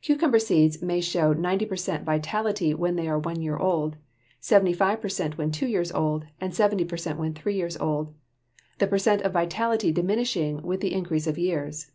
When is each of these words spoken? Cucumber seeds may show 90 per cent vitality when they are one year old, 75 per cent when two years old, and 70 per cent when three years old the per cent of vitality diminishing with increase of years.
Cucumber 0.00 0.38
seeds 0.38 0.80
may 0.80 1.00
show 1.00 1.32
90 1.32 1.66
per 1.66 1.74
cent 1.74 2.04
vitality 2.04 2.72
when 2.72 2.94
they 2.94 3.08
are 3.08 3.18
one 3.18 3.42
year 3.42 3.56
old, 3.56 3.96
75 4.38 5.00
per 5.00 5.08
cent 5.08 5.36
when 5.36 5.50
two 5.50 5.66
years 5.66 5.90
old, 5.90 6.24
and 6.40 6.54
70 6.54 6.84
per 6.84 6.96
cent 6.96 7.18
when 7.18 7.34
three 7.34 7.56
years 7.56 7.76
old 7.78 8.14
the 8.78 8.86
per 8.86 8.98
cent 8.98 9.22
of 9.22 9.32
vitality 9.32 9.90
diminishing 9.90 10.62
with 10.62 10.84
increase 10.84 11.26
of 11.26 11.36
years. 11.36 11.90